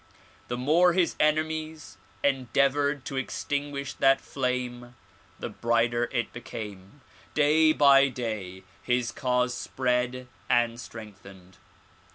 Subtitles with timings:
[0.47, 4.95] The more his enemies endeavored to extinguish that flame
[5.37, 7.01] the brighter it became.
[7.35, 11.57] Day by day his cause spread and strengthened.